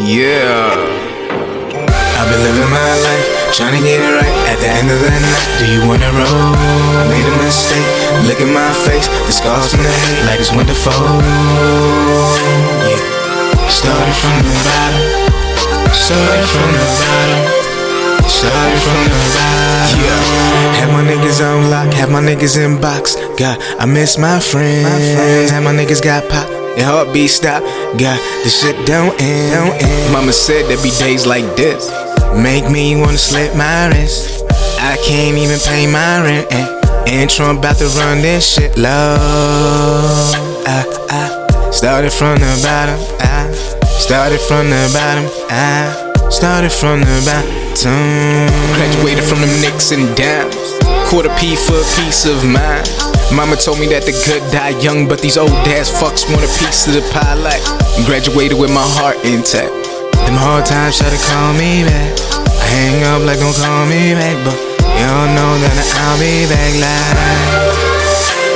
[0.00, 0.72] Yeah.
[2.16, 5.10] I've been living my life, trying to get it right at the end of the
[5.12, 5.44] night.
[5.60, 6.56] Do you wanna roll?
[6.96, 7.84] I made a mistake.
[8.24, 10.92] Look at my face, the scars from the hate, like it's wonderful.
[12.88, 13.00] Yeah.
[13.68, 15.04] Started from the bottom.
[15.92, 17.42] Started from the bottom.
[18.24, 20.00] Started from the bottom.
[20.00, 20.80] Yeah.
[20.80, 23.16] Had my niggas on lock, had my niggas in box.
[23.36, 25.50] God, I miss my friends.
[25.50, 26.59] Had my niggas got pop.
[26.76, 27.62] Your heartbeat stop.
[27.98, 29.82] God, this shit don't end.
[29.82, 30.12] End.
[30.12, 31.90] Mama said there be days like this.
[32.36, 34.44] Make me wanna slip my wrist.
[34.78, 36.46] I can't even pay my rent.
[36.52, 39.16] And, and Trump about to run this shit low.
[40.66, 42.98] I, I started from the bottom.
[43.20, 43.50] I
[43.98, 45.26] started from the bottom.
[45.50, 48.46] I started from the bottom.
[48.74, 50.54] Graduated from them Knicks and downs.
[51.10, 53.09] Quarter P for a piece of mind.
[53.32, 56.50] Mama told me that the good die young, but these old ass fucks want a
[56.58, 57.38] piece of the pie.
[57.38, 57.62] Like
[58.04, 59.70] graduated with my heart intact.
[60.26, 62.18] Them hard times try to call me back.
[62.58, 64.58] I hang up like don't call me back, but
[64.98, 66.74] y'all know that I'll be back.
[66.82, 67.06] Like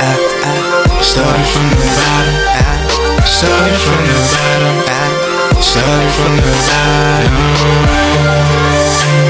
[0.00, 0.14] I,
[0.48, 0.54] I
[1.02, 2.36] started from the bottom.
[2.54, 4.86] I started from the bottom.
[4.86, 7.34] I started from the bottom.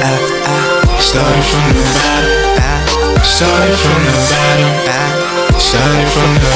[0.00, 0.16] I
[0.96, 2.56] started from the bottom.
[2.56, 4.72] I started from the bottom.
[4.90, 5.15] I
[5.66, 6.50] started from the.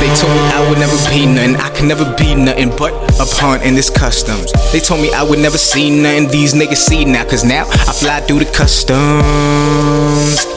[0.00, 1.56] They told me I would never be nothing.
[1.56, 4.52] I could never be nothing but a pawn in this customs.
[4.72, 6.28] They told me I would never see nothing.
[6.28, 8.98] These niggas see now, cause now I fly through the customs.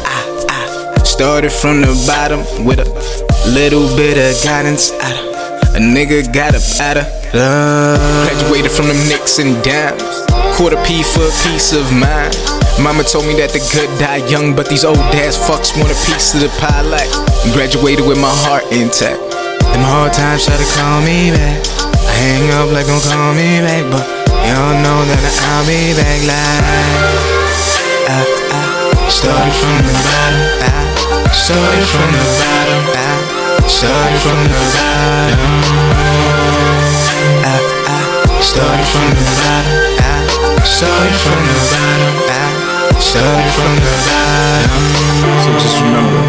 [0.04, 0.18] I,
[0.50, 2.88] I started from the bottom with a
[3.50, 4.92] little bit of guidance.
[5.00, 5.12] I,
[5.76, 8.28] a nigga got up out of love.
[8.28, 10.04] Graduated from them Knicks and downs.
[10.58, 12.65] Quarter P for a piece of mind.
[12.82, 15.98] Mama told me that the good die young, but these old ass fucks want a
[16.06, 16.84] piece of the pie.
[16.84, 17.08] Like
[17.56, 19.18] graduated with my heart intact.
[19.72, 21.64] Them hard times try to call me back.
[22.06, 26.20] I hang up like don't call me back, but y'all know that I'll be back.
[26.28, 27.16] Like
[28.12, 28.62] I, I
[29.08, 30.44] started from the bottom.
[30.62, 32.84] I started from the bottom.
[32.92, 35.54] I started from the bottom.
[37.40, 37.56] I,
[37.88, 38.00] I
[38.44, 39.80] started from the bottom.
[40.04, 41.95] I started from the bottom.
[43.16, 44.84] Started from the bottom.
[45.40, 46.20] So just remember,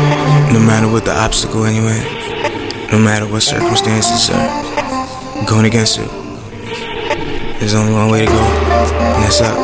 [0.54, 1.98] no matter what the obstacle, anyway,
[2.92, 4.46] no matter what circumstances are
[5.46, 6.08] going against it,
[7.58, 9.58] there's only one way to go, and that's up.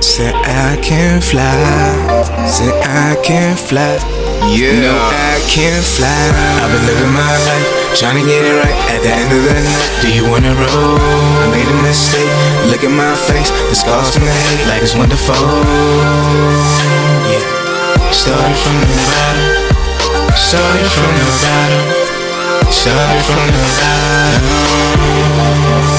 [0.00, 1.42] Say I can fly,
[2.46, 3.98] say I can fly.
[4.54, 6.30] Yeah, no, I can fly.
[6.62, 7.17] I've been living my life,
[7.98, 9.90] trying to get it right at the end of the night.
[10.02, 10.98] Do you wanna roll?
[11.42, 12.30] I made a mistake.
[12.70, 15.34] Look at my face, the scars from the hate, like it's wonderful.
[17.26, 17.42] Yeah,
[18.14, 19.66] started from the bottom,
[20.38, 21.90] started from the bottom,
[22.70, 25.97] started from the bottom.